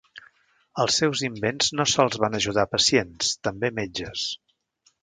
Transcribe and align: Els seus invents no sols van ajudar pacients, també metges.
Els 0.83 0.95
seus 1.01 1.21
invents 1.27 1.69
no 1.81 1.87
sols 1.93 2.19
van 2.25 2.39
ajudar 2.41 2.67
pacients, 2.73 3.31
també 3.51 3.73
metges. 3.83 4.27